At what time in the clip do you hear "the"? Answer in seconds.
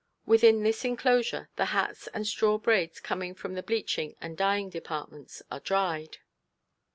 1.57-1.65, 3.53-3.61